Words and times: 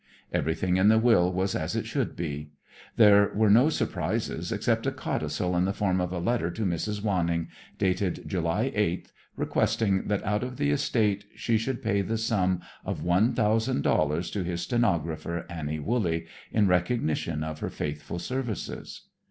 Everything 0.33 0.77
in 0.77 0.87
the 0.87 0.97
will 0.97 1.31
was 1.31 1.53
as 1.53 1.75
it 1.75 1.85
should 1.85 2.15
be. 2.15 2.49
There 2.95 3.31
were 3.35 3.51
no 3.51 3.69
surprises 3.69 4.51
except 4.51 4.87
a 4.87 4.91
codicil 4.91 5.55
in 5.55 5.65
the 5.65 5.73
form 5.73 6.01
of 6.01 6.11
a 6.11 6.17
letter 6.17 6.49
to 6.49 6.65
Mrs. 6.65 7.03
Wanning, 7.03 7.49
dated 7.77 8.23
July 8.25 8.71
8th, 8.75 9.11
requesting 9.35 10.07
that 10.07 10.23
out 10.25 10.41
of 10.43 10.57
the 10.57 10.71
estate 10.71 11.25
she 11.35 11.55
should 11.59 11.83
pay 11.83 12.01
the 12.01 12.17
sum 12.17 12.61
of 12.83 13.03
one 13.03 13.33
thousand 13.35 13.83
dollars 13.83 14.31
to 14.31 14.43
his 14.43 14.61
stenographer, 14.63 15.45
Annie 15.51 15.77
Wooley, 15.79 16.25
"in 16.51 16.67
recognition 16.67 17.43
of 17.43 17.59
her 17.59 17.69
faithful 17.69 18.17
services." 18.17 19.03